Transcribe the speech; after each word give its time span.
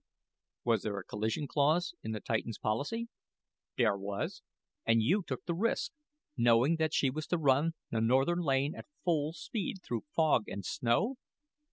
"Was 0.63 0.81
there 0.81 0.97
a 0.97 1.03
collision 1.03 1.47
clause 1.47 1.93
in 2.01 2.11
the 2.11 2.19
Titan's 2.19 2.57
policy?" 2.57 3.07
"Dere 3.77 3.95
was." 3.99 4.41
"And 4.83 5.03
you 5.03 5.21
took 5.21 5.45
the 5.45 5.53
risk, 5.53 5.91
knowing 6.35 6.77
that 6.77 6.91
she 6.91 7.11
was 7.11 7.27
to 7.27 7.37
run 7.37 7.73
the 7.91 8.01
Northern 8.01 8.39
Lane 8.39 8.73
at 8.73 8.87
full 9.03 9.31
speed 9.31 9.83
through 9.85 10.05
fog 10.15 10.49
and 10.49 10.65
snow?" 10.65 11.17